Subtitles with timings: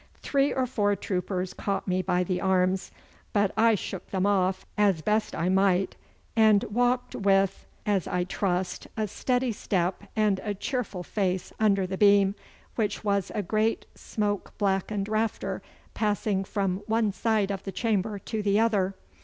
[0.23, 2.89] Three or four troopers caught me by the arms,
[3.33, 5.95] but I shook them off as best I might,
[6.35, 11.99] and walked with, as I trust, a steady step and a cheerful face under the
[11.99, 12.33] beam,
[12.73, 15.61] which was a great smoke blackened rafter
[15.93, 18.95] passing from one side of the chamber to the other.